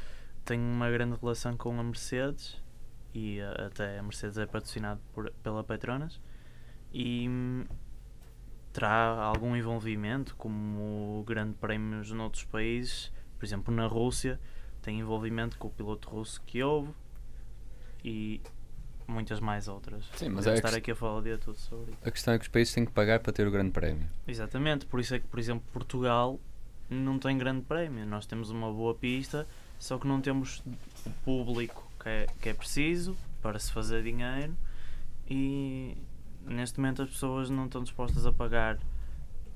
tem 0.46 0.60
uma 0.60 0.90
grande 0.90 1.18
relação 1.20 1.58
com 1.58 1.78
a 1.80 1.84
Mercedes 1.84 2.62
e 3.14 3.40
eh, 3.40 3.66
até 3.66 4.00
a 4.00 4.04
Mercedes 4.04 4.38
é 4.38 4.46
patrocinado 4.46 5.00
por, 5.14 5.32
pela 5.44 5.64
Petronas 5.64 6.20
e 6.94 7.28
hum, 7.30 7.66
terá 8.74 9.16
algum 9.24 9.56
envolvimento, 9.56 10.36
como 10.36 11.24
grande 11.26 11.54
prémios 11.56 12.12
noutros 12.12 12.44
países, 12.46 13.12
por 13.38 13.46
exemplo 13.46 13.74
na 13.74 13.88
Rússia 13.88 14.40
tem 14.82 15.00
envolvimento 15.00 15.58
com 15.58 15.68
o 15.68 15.72
piloto 15.72 16.10
russo 16.10 16.42
que 16.46 16.62
houve 16.64 16.92
e 18.04 18.40
muitas 19.08 19.40
mais 19.40 19.68
outras. 19.68 20.06
Sim, 20.16 20.30
mas 20.30 20.46
é 20.48 20.54
estar 20.54 20.70
que- 20.72 20.78
aqui 20.78 20.92
a 20.92 20.96
falar 20.96 21.18
o 21.18 21.22
dia 21.22 21.38
todo 21.38 21.56
sobre 21.58 21.92
isso. 21.92 22.00
A 22.06 22.12
questão 22.12 22.34
é 22.34 22.38
que 22.38 22.44
os 22.44 22.48
países 22.50 22.74
têm 22.74 22.86
que 22.86 22.92
pagar 22.92 23.20
para 23.20 23.34
ter 23.34 23.48
o 23.48 23.52
grande 23.52 23.72
prémio. 23.72 24.08
Exatamente, 24.28 24.86
por 24.86 25.00
isso 25.00 25.16
é 25.16 25.20
que, 25.20 25.28
por 25.28 25.40
exemplo, 25.40 25.64
Portugal 25.74 26.40
não 26.90 27.18
tem 27.20 27.38
grande 27.38 27.62
prémio. 27.64 28.06
Nós 28.06 28.26
temos 28.26 28.50
uma 28.50 28.72
boa 28.72 28.94
pista, 28.96 29.48
só 29.80 29.98
que 29.98 30.08
não 30.08 30.22
temos 30.22 30.64
público 31.26 31.87
que 32.00 32.10
é, 32.10 32.28
que 32.42 32.50
é 32.50 32.54
preciso 32.54 33.16
para 33.42 33.58
se 33.60 33.72
fazer 33.72 34.04
dinheiro 34.04 34.56
e 35.30 35.98
neste 36.46 36.80
momento 36.80 37.02
as 37.02 37.10
pessoas 37.10 37.50
não 37.50 37.66
estão 37.66 37.84
dispostas 37.84 38.26
a 38.26 38.32
pagar 38.32 38.78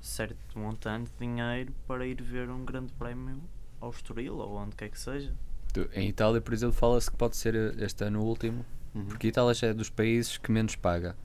certo 0.00 0.58
montante 0.58 1.10
de 1.12 1.26
dinheiro 1.26 1.72
para 1.86 2.06
ir 2.06 2.20
ver 2.22 2.50
um 2.50 2.64
grande 2.64 2.92
prémio 2.94 3.40
ao 3.80 3.90
Estoril 3.90 4.36
ou 4.36 4.56
onde 4.56 4.74
quer 4.76 4.88
que 4.88 4.98
seja. 4.98 5.32
Em 5.94 6.08
Itália, 6.08 6.40
por 6.40 6.52
exemplo, 6.52 6.74
fala-se 6.74 7.10
que 7.10 7.16
pode 7.16 7.36
ser 7.36 7.54
eh, 7.54 7.72
este 7.84 8.04
ano 8.04 8.20
o 8.20 8.24
último, 8.24 8.64
Uhum. 8.94 9.06
porque 9.06 9.28
Itália 9.28 9.54
já 9.54 9.68
é 9.68 9.72
dos 9.72 9.88
países 9.88 10.36
que 10.36 10.52
menos 10.52 10.76
paga 10.76 11.16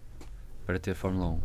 para 0.66 0.80
ter 0.80 0.96
Fórmula 0.96 1.32
1. 1.32 1.42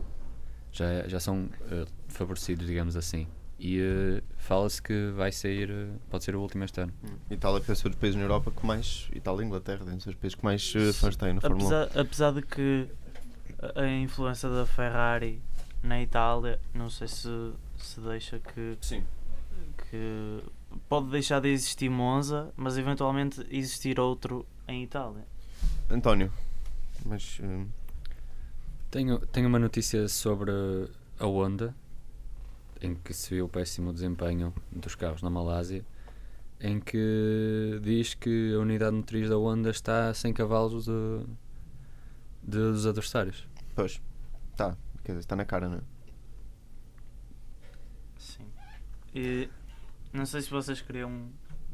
Já, 0.70 0.84
é- 0.86 1.08
já 1.08 1.18
são 1.18 1.48
eh, 1.70 1.84
favorecidos, 2.06 2.64
digamos 2.66 2.94
assim. 2.96 3.26
E 3.58 3.80
eh, 3.80 4.22
fala-se 4.42 4.82
que 4.82 5.10
vai 5.16 5.30
sair, 5.32 5.70
eh, 5.70 5.86
pode 6.10 6.24
ser 6.24 6.34
o 6.36 6.40
último 6.40 6.64
este 6.64 6.80
ano. 6.80 6.92
Uhum. 7.02 7.16
Itália 7.30 7.60
que 7.60 7.66
deve 7.68 7.78
ser 7.78 7.88
dos 7.88 7.98
países 7.98 8.16
na 8.16 8.22
Europa 8.24 8.50
que 8.50 8.66
mais. 8.66 9.08
Itália 9.14 9.42
e 9.42 9.46
Inglaterra 9.46 9.84
devem 9.84 10.00
ser 10.00 10.10
os 10.10 10.16
países 10.16 10.34
que 10.36 10.44
mais 10.44 10.72
eh, 10.76 10.92
fãs 10.92 11.16
têm 11.16 11.32
na 11.34 11.40
Fórmula 11.40 11.90
1. 11.96 12.00
Apesar, 12.00 12.32
de 12.32 12.42
que 12.42 12.88
a- 13.76 13.86
influência 13.86 14.48
da 14.48 14.66
Ferrari 14.66 15.40
na 15.82 16.00
Itália, 16.02 16.60
não 16.74 16.90
sei 16.90 17.08
se, 17.08 17.28
se 17.78 18.00
deixa 18.00 18.38
que, 18.38 18.76
Sim. 18.80 19.02
que 19.90 20.40
pode 20.88 21.08
deixar 21.10 21.40
de 21.40 21.48
existir 21.48 21.88
Monza, 21.88 22.52
mas 22.56 22.76
eventualmente 22.78 23.46
existir 23.50 23.98
outro 24.00 24.44
em 24.68 24.82
Itália. 24.82 25.24
António, 25.90 26.32
mas. 27.04 27.38
eh, 27.42 27.64
Tenho, 28.90 29.18
tenho 29.28 29.48
uma 29.48 29.58
notícia 29.58 30.06
sobre 30.06 30.50
a 31.18 31.26
Honda, 31.26 31.74
em 32.82 32.94
que 32.94 33.14
se 33.14 33.34
viu 33.34 33.46
o 33.46 33.48
péssimo 33.48 33.92
desempenho 33.92 34.52
dos 34.70 34.94
carros 34.94 35.22
na 35.22 35.30
Malásia, 35.30 35.84
em 36.60 36.80
que 36.80 37.78
diz 37.82 38.14
que 38.14 38.54
a 38.54 38.58
unidade 38.58 38.94
motriz 38.96 39.28
da 39.28 39.36
Honda 39.38 39.70
está 39.70 40.08
a 40.08 40.14
100 40.14 40.32
cavalos 40.34 40.84
de, 40.86 41.24
de- 42.42 42.72
dos 42.72 42.86
adversários. 42.86 43.48
pois. 43.74 44.00
Tá. 44.56 44.76
Quer 45.04 45.12
dizer, 45.12 45.20
está 45.20 45.34
na 45.36 45.44
cara, 45.44 45.68
não 45.68 45.78
é? 45.78 45.80
Sim. 48.18 48.46
E 49.14 49.48
não 50.12 50.24
sei 50.26 50.42
se 50.42 50.50
vocês 50.50 50.80
queriam 50.80 51.28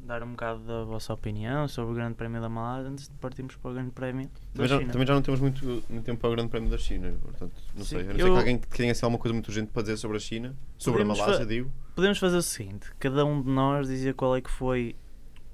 dar 0.09 0.23
um 0.23 0.31
bocado 0.31 0.61
da 0.61 0.83
vossa 0.85 1.13
opinião 1.13 1.69
sobre 1.69 1.93
o 1.93 1.95
Grande 1.95 2.15
Prémio 2.15 2.41
da 2.41 2.49
Malásia 2.49 2.91
antes 2.91 3.09
de 3.09 3.15
partirmos 3.17 3.55
para 3.57 3.71
o 3.71 3.75
Grande 3.75 3.91
Prémio 3.93 4.29
da 4.55 4.65
Também 4.65 4.69
já, 4.69 4.93
também 4.93 5.07
já 5.07 5.15
não 5.15 5.23
temos 5.23 5.41
muito, 5.41 5.65
muito 5.89 6.03
tempo 6.05 6.19
para 6.21 6.31
o 6.31 6.33
Grande 6.33 6.49
Prémio 6.49 6.71
da 6.71 6.79
China, 6.79 7.13
portanto, 7.23 7.53
não 7.77 7.85
Sim, 7.85 7.89
sei. 7.97 8.01
A 8.01 8.05
não 8.05 8.15
ser 8.15 8.21
eu- 8.23 8.33
que 8.33 8.39
alguém 8.39 8.59
que 8.59 8.69
tenha 8.69 8.91
assim, 8.93 9.05
alguma 9.05 9.19
coisa 9.21 9.33
muito 9.35 9.47
urgente 9.49 9.71
para 9.71 9.83
dizer 9.83 9.97
sobre 9.99 10.17
a 10.17 10.21
China, 10.21 10.57
sobre 10.79 11.01
Podemos 11.03 11.21
a 11.21 11.23
Malásia, 11.27 11.47
digo. 11.47 11.71
Podemos 11.95 12.19
fazer 12.19 12.37
o 12.37 12.43
seguinte: 12.43 12.89
cada 12.99 13.25
um 13.25 13.43
de 13.43 13.51
nós 13.51 13.87
dizia 13.87 14.15
qual 14.15 14.35
é 14.35 14.41
que 14.41 14.51
foi 14.51 14.97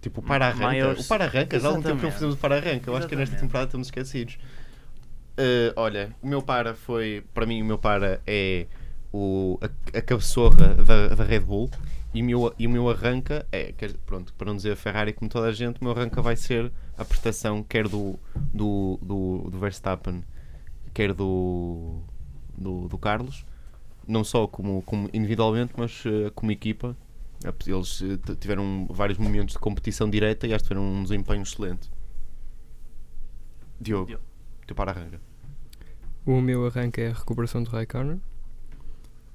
Tipo, 0.00 0.20
o 0.20 0.22
para-arranca. 0.22 0.64
Maior- 0.64 0.96
O 0.98 1.04
para-arranca, 1.04 1.58
já 1.58 1.66
há 1.66 1.70
algum 1.70 1.82
tempo 1.82 1.96
que 1.98 2.04
não 2.04 2.12
fizemos 2.12 2.34
o 2.34 2.38
para-arranca. 2.38 2.90
Eu 2.90 2.96
acho 2.96 3.08
que 3.08 3.16
nesta 3.16 3.36
temporada 3.36 3.66
estamos 3.66 3.86
esquecidos. 3.88 4.38
Eh, 5.36 5.72
olha, 5.76 6.14
o 6.22 6.28
meu 6.28 6.42
para 6.42 6.74
foi. 6.74 7.24
Para 7.34 7.44
mim, 7.46 7.60
o 7.62 7.64
meu 7.64 7.78
para 7.78 8.20
é 8.26 8.66
o, 9.12 9.58
a, 9.60 9.98
a 9.98 10.02
cabeçorra 10.02 10.74
da, 10.74 11.08
da 11.08 11.24
Red 11.24 11.40
Bull. 11.40 11.70
E 12.14 12.22
o, 12.22 12.24
meu, 12.24 12.54
e 12.58 12.66
o 12.66 12.70
meu 12.70 12.88
arranca 12.88 13.46
é. 13.52 13.72
quer- 13.72 13.96
pronto, 14.06 14.32
para 14.34 14.46
não 14.46 14.56
dizer 14.56 14.72
a 14.72 14.76
Ferrari 14.76 15.12
como 15.12 15.28
toda 15.30 15.48
a 15.48 15.52
gente, 15.52 15.80
o 15.80 15.84
meu 15.84 15.92
arranca 15.92 16.22
vai 16.22 16.36
ser 16.36 16.72
a 16.96 17.04
prestação 17.04 17.62
quer 17.62 17.88
do, 17.88 18.18
do, 18.52 18.98
do, 19.02 19.50
do 19.50 19.58
Verstappen, 19.58 20.22
quer 20.94 21.12
do, 21.12 22.00
do, 22.56 22.88
do 22.88 22.98
Carlos. 22.98 23.44
Não 24.06 24.22
só 24.24 24.46
como, 24.46 24.82
como 24.82 25.08
individualmente, 25.12 25.72
mas 25.76 26.04
eh, 26.06 26.30
como 26.34 26.52
equipa. 26.52 26.96
Eles 27.66 28.02
eh, 28.02 28.34
tiveram 28.36 28.86
vários 28.90 29.18
momentos 29.18 29.54
de 29.54 29.58
competição 29.58 30.08
direta 30.10 30.46
e 30.46 30.54
acho 30.54 30.64
que 30.64 30.68
tiveram 30.68 30.86
um 30.86 31.02
desempenho 31.02 31.42
excelente. 31.42 31.90
Diogo, 33.80 34.06
Diogo. 34.06 34.24
teu 34.66 34.74
para 34.76 34.90
arranca. 34.92 35.20
O 36.26 36.40
meu 36.40 36.66
arranque 36.66 37.00
é 37.00 37.08
a 37.10 37.14
recuperação 37.14 37.62
do 37.62 37.70
Raikkonen. 37.70 38.20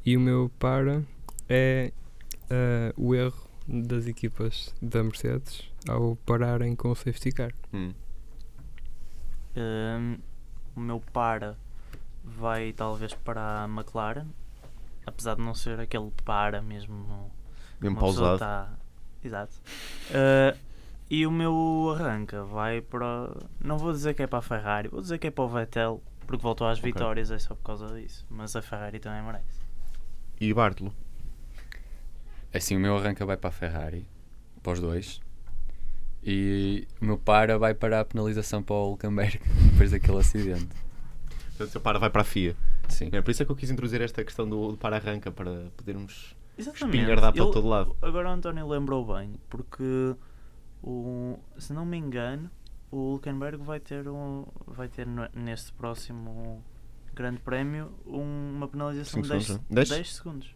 E 0.06 0.18
o 0.18 0.20
meu 0.20 0.52
para 0.60 1.04
é 1.48 1.92
ah, 2.50 2.94
o 2.98 3.14
erro 3.16 3.50
das 3.68 4.08
equipas 4.08 4.74
da 4.82 5.04
Mercedes 5.04 5.70
ao 5.88 6.16
pararem 6.26 6.76
com 6.76 6.90
o 6.92 6.96
safety 6.96 7.32
car. 7.32 7.54
Hum. 7.74 7.94
Hum, 9.56 10.18
o 10.76 10.80
meu 10.80 11.00
para 11.14 11.56
vai 12.24 12.74
talvez 12.74 13.14
para 13.14 13.64
a 13.64 13.66
McLaren, 13.66 14.28
apesar 15.06 15.36
de 15.36 15.42
não 15.42 15.54
ser 15.54 15.80
aquele 15.80 16.12
para 16.24 16.62
mesmo. 16.62 17.32
Mesmo 17.80 17.96
pessoa 17.96 18.38
pausado. 18.38 18.40
Tá... 18.40 18.74
Exato. 19.24 19.54
Uh, 20.10 20.58
e 21.10 21.26
o 21.26 21.32
meu 21.32 21.96
arranca 21.96 22.44
vai 22.44 22.82
para. 22.82 23.36
Não 23.60 23.78
vou 23.78 23.92
dizer 23.92 24.14
que 24.14 24.24
é 24.24 24.28
para 24.28 24.40
a 24.40 24.42
Ferrari, 24.42 24.88
vou 24.88 25.02
dizer 25.02 25.18
que 25.18 25.28
é 25.28 25.32
para 25.32 25.44
o 25.44 25.50
Vettel, 25.50 26.02
porque 26.26 26.42
voltou 26.42 26.68
às 26.68 26.80
Ok. 26.80 26.92
vitórias, 26.92 27.32
é 27.32 27.40
só 27.40 27.56
por 27.56 27.64
causa 27.64 27.88
disso. 28.00 28.26
Mas 28.30 28.56
a 28.56 28.62
Ferrari 28.62 29.00
também 29.00 29.22
merece. 29.24 29.60
E 30.40 30.54
Bartolo. 30.54 30.94
Assim, 32.54 32.76
o 32.76 32.80
meu 32.80 32.98
arranca 32.98 33.26
vai 33.26 33.38
para 33.38 33.50
a 33.50 33.52
Ferrari, 33.54 34.08
para 34.64 34.74
os 34.74 34.80
dois. 34.80 35.22
E 36.24 36.88
o 37.02 37.06
meu 37.06 37.18
para 37.18 37.58
vai 37.58 37.74
para 37.74 38.02
a 38.02 38.06
penalização 38.06 38.62
para 38.62 38.76
o 38.76 38.90
Hulkenberg 38.92 39.40
depois 39.72 39.92
daquele 39.92 40.18
acidente. 40.18 40.68
O 41.60 41.68
teu 41.68 41.80
para 41.82 42.00
vai 42.00 42.10
para 42.10 42.22
a 42.22 42.26
FIA. 42.26 42.56
Sim. 42.90 43.10
É 43.12 43.22
por 43.22 43.32
isso 43.32 43.44
é 43.44 43.46
que 43.46 43.52
eu 43.52 43.56
quis 43.56 43.70
introduzir 43.70 44.02
esta 44.02 44.24
questão 44.24 44.48
do, 44.50 44.72
do 44.72 44.78
para 44.78 44.96
arranca 44.98 45.32
para 45.32 45.70
podermos 45.78 46.36
espinhardar 46.58 47.32
para 47.34 47.44
Ele- 47.44 47.54
todo 47.54 47.68
lado. 47.68 47.96
Agora 48.02 48.30
o 48.30 48.32
António 48.32 48.68
lembrou 48.68 49.06
bem, 49.16 49.36
porque 49.50 50.16
o, 50.82 51.38
se 51.58 51.72
não 51.74 51.86
me 51.86 51.98
engano, 51.98 52.50
o 52.92 53.12
Hulkenberg 53.14 53.64
vai 53.64 53.80
ter, 53.80 54.08
um, 54.08 54.46
vai 54.66 54.88
ter 54.88 55.06
neste 55.36 55.72
próximo 55.74 56.64
Grande 57.14 57.40
Prémio 57.40 57.92
um- 58.06 58.54
uma 58.56 58.68
penalização 58.68 59.22
Cinco 59.24 59.28
de 59.28 59.30
10 59.34 59.46
segundos, 59.46 59.66
não 59.70 59.74
é? 59.74 59.76
10? 59.76 59.90
10 59.90 60.16
segundos. 60.16 60.56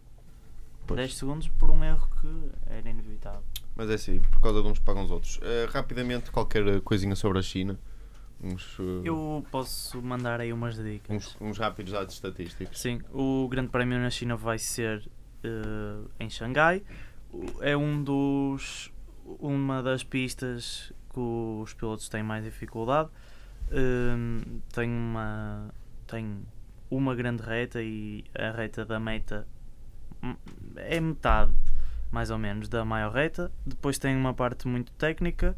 Pois. 0.86 0.98
10 0.98 1.14
segundos 1.14 1.48
por 1.48 1.70
um 1.70 1.82
erro 1.82 2.08
que 2.20 2.50
era 2.66 2.88
inevitável. 2.88 3.42
Mas 3.76 3.90
é 3.90 3.94
assim, 3.94 4.20
por 4.20 4.40
causa 4.40 4.62
de 4.62 4.68
uns 4.68 4.78
pagam 4.78 5.04
os 5.04 5.10
outros. 5.10 5.40
Eh, 5.42 5.66
rapidamente, 5.70 6.30
qualquer 6.30 6.80
coisinha 6.82 7.16
sobre 7.16 7.38
a 7.38 7.42
China. 7.42 7.78
Uns, 8.42 8.76
eh, 8.78 9.08
Eu 9.08 9.44
posso 9.50 10.00
mandar 10.02 10.40
aí 10.40 10.52
umas 10.52 10.76
dicas. 10.76 11.10
uns, 11.16 11.36
uns 11.40 11.58
rápidos 11.58 11.92
dados 11.92 12.14
estatísticos. 12.14 12.78
Sim, 12.80 13.00
o 13.12 13.48
Grande 13.48 13.68
Prémio 13.70 13.98
na 13.98 14.10
China 14.10 14.36
vai 14.36 14.58
ser 14.58 15.08
eh, 15.42 16.08
em 16.20 16.30
Xangai. 16.30 16.82
É 17.60 17.76
um 17.76 18.02
dos 18.02 18.92
uma 19.38 19.82
das 19.82 20.04
pistas 20.04 20.92
que 21.12 21.18
os 21.18 21.72
pilotos 21.72 22.08
têm 22.08 22.22
mais 22.22 22.44
dificuldade. 22.44 23.08
Hum, 23.72 24.60
tem 24.72 24.88
uma 24.90 25.70
tem 26.06 26.42
uma 26.90 27.14
grande 27.14 27.42
reta 27.42 27.82
e 27.82 28.24
a 28.34 28.50
reta 28.50 28.84
da 28.84 29.00
meta 29.00 29.46
é 30.76 31.00
metade 31.00 31.52
mais 32.10 32.30
ou 32.30 32.38
menos 32.38 32.68
da 32.68 32.84
maior 32.84 33.12
reta. 33.12 33.50
Depois 33.66 33.98
tem 33.98 34.16
uma 34.16 34.32
parte 34.32 34.68
muito 34.68 34.92
técnica 34.92 35.56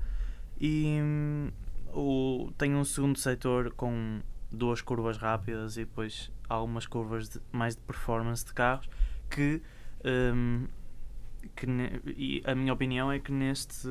e 0.61 0.99
hum, 1.03 1.51
o, 1.93 2.51
tem 2.57 2.75
um 2.75 2.85
segundo 2.85 3.19
setor 3.19 3.73
com 3.73 4.21
duas 4.51 4.81
curvas 4.81 5.19
rápidas 5.19 5.77
e 5.77 5.81
depois 5.85 6.31
algumas 6.49 6.87
curvas 6.87 7.29
de- 7.29 7.41
mais 7.53 7.75
de 7.77 7.83
performance 7.83 8.45
de 8.45 8.55
carros 8.55 8.89
que 9.29 9.61
hum, 10.05 10.67
que 11.55 11.67
ne- 11.67 12.01
e 12.07 12.43
a 12.45 12.55
minha 12.55 12.73
opinião 12.73 13.11
é 13.13 13.19
que 13.19 13.31
neste, 13.33 13.89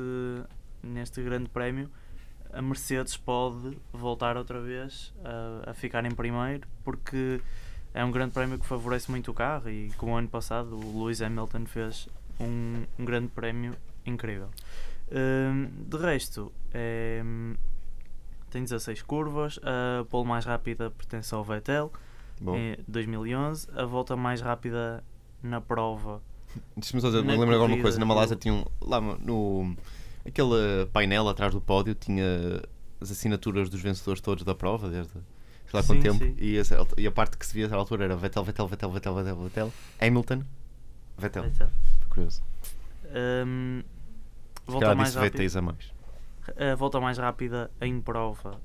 neste 0.82 1.22
grande 1.22 1.48
prémio 1.48 1.90
a 2.52 2.60
Mercedes 2.62 3.16
pode 3.16 3.76
voltar 3.92 4.36
outra 4.36 4.60
vez 4.60 5.12
a, 5.24 5.70
a 5.70 5.74
ficar 5.74 6.04
em 6.04 6.10
primeiro 6.14 6.66
porque 6.84 7.40
é 7.96 8.04
um 8.04 8.10
grande 8.10 8.32
prémio 8.32 8.58
que 8.58 8.66
favorece 8.66 9.10
muito 9.10 9.30
o 9.30 9.34
carro 9.34 9.70
e 9.70 9.90
como 9.96 10.12
o 10.12 10.16
ano 10.16 10.28
passado 10.28 10.76
o 10.76 11.02
Lewis 11.02 11.22
Hamilton 11.22 11.64
fez 11.64 12.08
um, 12.38 12.84
um 12.98 13.04
grande 13.06 13.28
prémio 13.28 13.74
incrível. 14.04 14.50
Hum, 15.10 15.70
de 15.88 15.96
resto, 15.96 16.52
é, 16.74 17.22
tem 18.50 18.62
16 18.62 19.00
curvas, 19.00 19.58
a 19.62 20.04
pole 20.04 20.28
mais 20.28 20.44
rápida 20.44 20.90
pertence 20.90 21.34
ao 21.34 21.42
Vettel 21.42 21.90
Bom, 22.38 22.54
em 22.54 22.76
2011, 22.86 23.68
a 23.74 23.86
volta 23.86 24.14
mais 24.14 24.42
rápida 24.42 25.02
na 25.42 25.60
prova 25.62 26.20
deixa-me 26.76 27.00
só 27.00 27.08
dizer, 27.08 27.24
me 27.24 27.34
lembro 27.34 27.54
agora 27.54 27.72
uma 27.72 27.82
coisa. 27.82 27.98
Na 27.98 28.04
Malásia 28.04 28.36
tinha 28.36 28.52
um, 28.52 28.64
lá 28.80 29.00
no. 29.00 29.74
Aquele 30.24 30.86
painel 30.92 31.28
atrás 31.28 31.54
do 31.54 31.60
pódio 31.62 31.94
tinha 31.94 32.62
as 33.00 33.10
assinaturas 33.10 33.70
dos 33.70 33.80
vencedores 33.80 34.20
todos 34.20 34.44
da 34.44 34.54
prova, 34.54 34.88
desde 34.88 35.12
sei 35.70 35.80
lá 35.80 35.82
quanto 35.86 36.02
tempo. 36.02 36.24
E, 36.38 36.60
e 36.98 37.06
a 37.06 37.10
parte 37.12 37.36
que 37.36 37.46
se 37.46 37.54
via 37.54 37.68
à 37.68 37.74
altura 37.74 38.04
era 38.04 38.16
Vettel, 38.16 38.44
Vettel, 38.44 38.68
Vettel, 38.68 38.90
Vettel, 38.92 39.14
Vettel, 39.14 39.36
Vettel, 39.36 39.72
Hamilton, 40.00 40.42
Vettel. 41.18 41.42
Vettel. 41.44 41.68
Curioso. 42.08 42.42
Se 43.06 44.72
volta 44.72 44.94
mais 44.94 45.08
disse 45.10 45.18
rápida, 45.18 45.38
VTs 45.42 45.56
a 45.56 45.62
mais. 45.62 45.92
a 46.72 46.74
volta 46.74 47.00
mais 47.00 47.18
rápida 47.18 47.70
em 47.80 48.00
prova, 48.00 48.60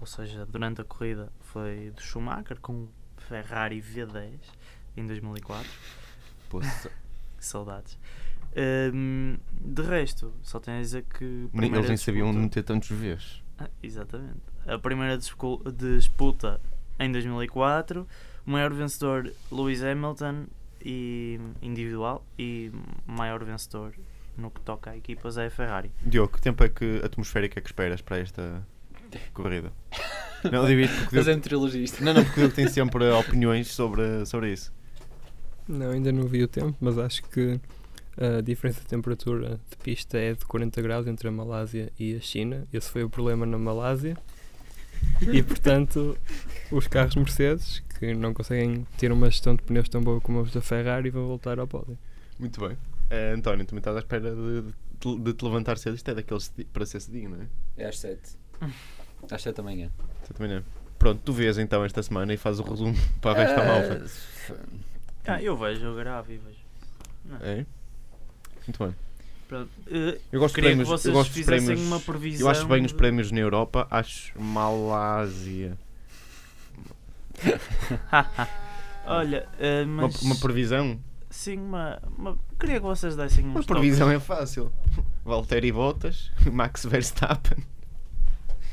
ou 0.00 0.06
seja, 0.06 0.44
durante 0.46 0.80
a 0.80 0.84
corrida, 0.84 1.32
foi 1.40 1.90
do 1.94 2.02
Schumacher 2.02 2.58
com 2.60 2.72
um 2.72 2.88
Ferrari 3.16 3.80
V10 3.80 4.32
em 4.96 5.06
2004. 5.06 5.66
Poxa, 6.50 6.90
Que 7.38 7.44
saudades. 7.44 7.98
Hum, 8.92 9.36
de 9.60 9.82
resto, 9.82 10.32
só 10.42 10.60
tenho 10.60 10.78
a 10.78 10.80
dizer 10.80 11.02
que. 11.02 11.48
eles 11.52 11.88
nem 11.88 11.96
sabiam 11.96 12.26
disputa- 12.28 12.42
meter 12.42 12.62
tantos 12.62 12.88
Vs. 12.90 13.42
Ah, 13.58 13.68
exatamente. 13.82 14.40
A 14.66 14.78
primeira 14.78 15.18
disputa 15.18 16.60
em 16.98 17.10
2004, 17.12 18.06
o 18.46 18.50
maior 18.50 18.72
vencedor 18.72 19.30
Lewis 19.50 19.82
Hamilton 19.82 20.46
e 20.84 21.38
individual 21.62 22.24
e 22.38 22.70
maior 23.06 23.42
vencedor 23.44 23.94
no 24.36 24.50
que 24.50 24.60
toca 24.60 24.90
a 24.90 24.96
equipas 24.96 25.36
é 25.36 25.46
a 25.46 25.50
Ferrari. 25.50 25.90
Diogo, 26.02 26.32
que 26.32 26.40
tempo 26.40 26.62
é 26.64 26.68
que 26.68 27.00
atmosférico 27.04 27.58
é 27.58 27.62
que 27.62 27.68
esperas 27.68 28.00
para 28.00 28.18
esta 28.18 28.66
corrida? 29.32 29.72
Não, 30.50 30.66
digo 30.66 30.80
isto 30.82 30.96
porque 31.00 31.16
Mas 31.16 31.28
é 31.28 31.34
um 31.34 31.40
trilogista. 31.40 32.04
não, 32.04 32.12
não, 32.12 32.24
porque 32.24 32.40
Diogo 32.40 32.54
tem 32.54 32.68
sempre 32.68 33.10
opiniões 33.10 33.68
sobre, 33.68 34.26
sobre 34.26 34.52
isso. 34.52 34.72
Não, 35.66 35.90
ainda 35.90 36.12
não 36.12 36.26
vi 36.26 36.42
o 36.42 36.48
tempo, 36.48 36.76
mas 36.80 36.98
acho 36.98 37.22
que 37.22 37.58
a 38.16 38.40
diferença 38.42 38.80
de 38.80 38.86
temperatura 38.86 39.58
de 39.70 39.76
pista 39.82 40.18
é 40.18 40.34
de 40.34 40.44
40 40.44 40.82
graus 40.82 41.06
entre 41.06 41.28
a 41.28 41.32
Malásia 41.32 41.90
e 41.98 42.14
a 42.14 42.20
China. 42.20 42.66
Esse 42.72 42.90
foi 42.90 43.02
o 43.02 43.08
problema 43.10 43.46
na 43.46 43.58
Malásia. 43.58 44.16
E 45.20 45.42
portanto, 45.42 46.18
os 46.70 46.86
carros 46.86 47.14
Mercedes, 47.14 47.82
que 47.98 48.14
não 48.14 48.34
conseguem 48.34 48.86
ter 48.98 49.12
uma 49.12 49.30
gestão 49.30 49.54
de 49.54 49.62
pneus 49.62 49.88
tão 49.88 50.00
boa 50.00 50.20
como 50.20 50.40
os 50.40 50.52
da 50.52 50.60
Ferrari, 50.60 51.10
vão 51.10 51.26
voltar 51.26 51.58
ao 51.58 51.66
pódio. 51.66 51.98
Muito 52.38 52.60
bem. 52.60 52.76
Eh, 53.10 53.32
António, 53.32 53.64
também 53.64 53.78
estás 53.80 53.96
à 53.96 54.00
espera 54.00 54.34
de, 54.34 54.62
de, 55.00 55.18
de 55.20 55.32
te 55.32 55.44
levantar 55.44 55.78
cedo. 55.78 55.94
Isto 55.94 56.10
é 56.10 56.14
daqueles 56.14 56.52
para 56.72 56.86
ser 56.86 57.00
cedinho, 57.00 57.30
não 57.30 57.42
é? 57.42 57.46
É 57.76 57.88
às 57.88 57.98
7. 57.98 58.20
Às 59.30 59.42
7 59.42 59.56
da 59.56 59.62
manhã. 59.62 59.90
Também 60.32 60.56
não. 60.56 60.64
Pronto, 60.98 61.20
tu 61.24 61.32
vês 61.32 61.58
então 61.58 61.84
esta 61.84 62.02
semana 62.02 62.32
e 62.32 62.36
fazes 62.36 62.60
o 62.60 62.62
resumo 62.64 62.94
para 63.20 63.32
o 63.32 63.34
resto 63.34 63.56
da 63.56 63.64
malta. 63.64 64.06
Ah, 65.26 65.42
eu 65.42 65.56
vejo, 65.56 65.84
eu 65.84 65.94
gravo 65.94 66.32
e 66.32 66.38
vejo. 66.38 66.58
Não. 67.24 67.36
É? 67.36 67.66
Muito 68.66 68.84
bem. 68.84 68.94
Pronto. 69.54 69.70
Eu 70.32 70.40
gosto 70.40 70.54
de 70.54 70.60
queria 70.62 70.70
que 70.76 70.84
prémios. 70.84 71.04
Eu 71.04 71.12
gosto 71.12 71.32
fizessem 71.32 71.66
prémios. 71.66 71.86
uma 71.86 72.00
previsão. 72.00 72.46
Eu 72.46 72.50
acho 72.50 72.66
bem 72.66 72.84
os 72.84 72.90
de- 72.92 72.96
prémios 72.96 73.30
na 73.30 73.40
Europa. 73.40 73.86
Acho 73.90 74.32
Malásia. 74.40 75.78
Olha, 79.06 79.46
eh, 79.58 79.82
Uma, 79.84 80.02
mas. 80.02 80.22
uma 80.22 80.36
previsão? 80.36 80.98
Sim, 81.30 81.58
uma, 81.58 82.00
uma- 82.16 82.38
Queria 82.58 82.76
que 82.76 82.86
vocês 82.86 83.14
dessem 83.16 83.44
Uma 83.44 83.62
previsão 83.62 84.10
é 84.10 84.18
fácil. 84.20 84.72
Valtteri 85.24 85.72
Bottas, 85.72 86.30
Max 86.50 86.84
Verstappen. 86.86 87.56
toques. 87.58 87.74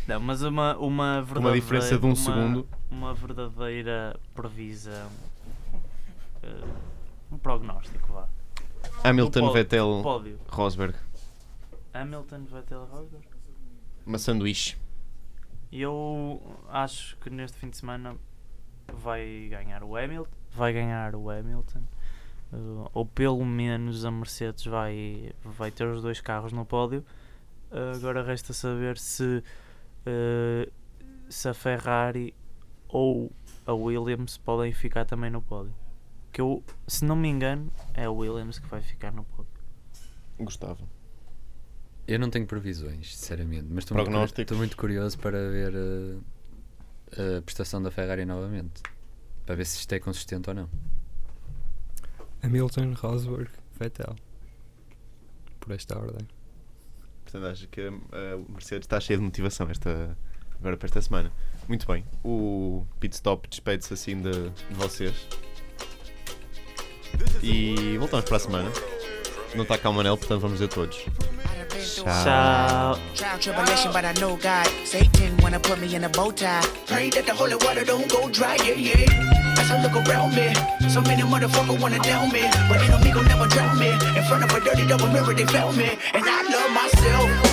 Não, 0.07 0.19
mas 0.19 0.41
uma, 0.41 0.75
uma 0.77 1.21
verdadeira. 1.21 1.39
uma 1.49 1.53
diferença 1.53 1.97
de 1.97 2.05
um 2.05 2.09
uma- 2.09 2.15
segundo. 2.15 2.67
Uma 2.89 3.13
verdadeira 3.13 4.17
previsão. 4.33 5.09
eh, 6.43 6.63
um 7.31 7.37
prognóstico, 7.37 8.13
vá. 8.13 8.27
Hamilton, 9.03 9.39
pódio. 9.39 9.53
Vettel, 9.53 9.99
Pódio. 10.03 10.39
Rosberg. 10.47 10.95
Hamilton, 11.93 12.45
Vettel, 12.45 12.85
Rosberg. 12.85 13.25
Uma 14.05 14.19
sanduíche. 14.19 14.77
E 15.71 15.81
eu 15.81 16.41
acho 16.69 17.17
que 17.17 17.29
neste 17.29 17.57
fim 17.57 17.69
de 17.69 17.77
semana 17.77 18.15
vai 18.93 19.47
ganhar 19.49 19.83
o 19.83 19.97
Hamilton. 19.97 20.29
Vai 20.51 20.73
ganhar 20.73 21.15
o 21.15 21.29
Hamilton. 21.29 21.81
Uh, 22.53 22.89
ou 22.93 23.05
pelo 23.05 23.43
menos 23.43 24.05
a 24.05 24.11
Mercedes 24.11 24.65
vai, 24.65 25.31
vai 25.43 25.71
ter 25.71 25.87
os 25.87 26.01
dois 26.01 26.21
carros 26.21 26.51
no 26.51 26.65
pódio. 26.65 27.03
Uh, 27.71 27.95
agora 27.95 28.21
resta 28.21 28.53
saber 28.53 28.97
se, 28.97 29.43
uh, 30.05 30.71
se 31.29 31.49
a 31.49 31.53
Ferrari 31.53 32.35
ou 32.87 33.31
a 33.65 33.73
Williams 33.73 34.37
podem 34.37 34.71
ficar 34.73 35.05
também 35.05 35.31
no 35.31 35.41
pódio. 35.41 35.73
Que 36.31 36.41
eu, 36.41 36.63
se 36.87 37.03
não 37.03 37.15
me 37.15 37.27
engano, 37.27 37.71
é 37.93 38.05
a 38.05 38.11
Williams 38.11 38.59
que 38.59 38.67
vai 38.67 38.81
ficar 38.81 39.11
no 39.11 39.23
pódio. 39.23 39.51
Gostava. 40.39 40.87
Eu 42.07 42.19
não 42.19 42.29
tenho 42.29 42.45
previsões, 42.45 43.15
sinceramente, 43.15 43.67
mas 43.69 43.83
estou 43.83 44.57
muito, 44.57 44.75
curioso 44.75 45.17
para 45.19 45.37
ver 45.49 45.73
eh, 45.73 47.37
a 47.37 47.41
prestação 47.41 47.81
da 47.81 47.91
Ferrari 47.91 48.25
novamente. 48.25 48.81
Para 49.45 49.55
ver 49.55 49.65
se 49.65 49.77
isto 49.79 49.93
é 49.93 49.99
consistente 49.99 50.49
ou 50.49 50.55
não. 50.55 50.69
Hamilton, 52.41 52.93
Rosberg, 52.93 53.49
Vettel. 53.79 54.15
Por 55.59 55.73
esta 55.73 55.97
ordem. 55.97 56.27
Portanto, 57.23 57.45
acho 57.45 57.67
que 57.67 57.81
a 57.81 58.51
Mercedes 58.51 58.85
está 58.85 58.99
cheia 58.99 59.17
de 59.17 59.23
motivação 59.23 59.69
esta, 59.69 60.17
agora 60.59 60.75
para 60.75 60.87
esta 60.87 61.01
semana. 61.01 61.31
Muito 61.67 61.85
bem. 61.87 62.03
O 62.23 62.85
pit 62.99 63.15
stop 63.15 63.47
despede-se 63.47 63.93
assim 63.93 64.21
de, 64.21 64.49
de 64.49 64.73
vocês. 64.73 65.27
E 67.41 67.97
voltamos 67.97 68.25
para 68.25 68.37
a 68.37 68.39
semana. 68.39 68.71
Não 69.55 69.63
está 69.63 69.77
cá 69.77 69.89
o 69.89 69.93
Manel, 69.93 70.17
portanto 70.17 70.41
vamos 70.41 70.59
dizer 70.59 70.69
todos. 70.69 70.97
Tchau. 71.81 72.05
Tchau! 72.05 72.99
Trial 73.15 73.39
tribulation, 73.39 73.91
but 73.91 74.05
I 74.05 74.13
know 74.19 74.37
God. 74.37 74.67
Satan 74.85 75.37
wanna 75.41 75.59
put 75.59 75.79
me 75.79 75.93
in 75.95 76.03
a 76.03 76.09
bow 76.09 76.31
tie. 76.31 76.61
Pray 76.87 77.09
that 77.09 77.25
the 77.25 77.33
holy 77.33 77.55
water 77.55 77.83
don't 77.83 78.07
go 78.09 78.29
dry, 78.29 78.55
yeah, 78.63 78.75
yeah. 78.75 79.59
As 79.59 79.71
I 79.71 79.81
look 79.81 79.95
around 80.07 80.35
me, 80.35 80.53
so 80.89 81.01
many 81.01 81.23
motherfuckers 81.23 81.79
wanna 81.81 81.99
down 81.99 82.31
me. 82.31 82.43
But 82.69 82.81
enemy 82.81 83.11
gon' 83.11 83.27
never 83.27 83.47
drown 83.47 83.77
me. 83.79 83.91
In 83.91 84.23
front 84.25 84.43
of 84.43 84.53
a 84.53 84.59
dirty 84.59 84.87
double 84.87 85.07
mirror, 85.07 85.33
they 85.33 85.45
found 85.45 85.77
me. 85.77 85.97
And 86.13 86.23
I 86.25 86.43
love 86.43 86.71
myself. 86.71 87.50